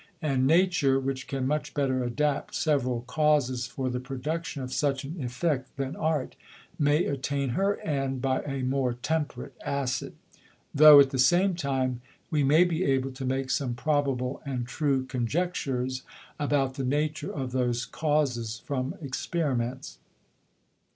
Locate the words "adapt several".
2.03-3.01